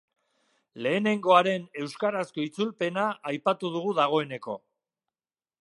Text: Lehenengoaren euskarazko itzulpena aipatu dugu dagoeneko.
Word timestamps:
Lehenengoaren 0.85 1.67
euskarazko 1.83 2.45
itzulpena 2.47 3.07
aipatu 3.33 3.73
dugu 3.77 3.97
dagoeneko. 4.03 4.61